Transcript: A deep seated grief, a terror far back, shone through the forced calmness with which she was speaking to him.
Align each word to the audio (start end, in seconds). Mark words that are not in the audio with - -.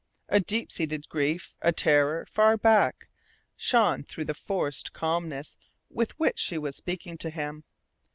A 0.29 0.39
deep 0.39 0.71
seated 0.71 1.07
grief, 1.09 1.55
a 1.61 1.71
terror 1.71 2.25
far 2.25 2.57
back, 2.57 3.07
shone 3.55 4.03
through 4.03 4.25
the 4.25 4.33
forced 4.33 4.93
calmness 4.93 5.57
with 5.91 6.17
which 6.19 6.39
she 6.39 6.57
was 6.57 6.75
speaking 6.75 7.19
to 7.19 7.29
him. 7.29 7.63